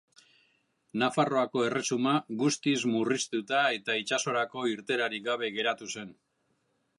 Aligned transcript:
Nafarroako 1.01 1.65
Erresuma 1.65 2.13
guztiz 2.39 2.75
murriztuta 2.93 3.61
eta 3.77 3.99
itsasorako 4.05 4.65
irteerarik 4.73 5.29
gabe 5.29 5.53
geratu 5.61 5.93
zen. 5.99 6.11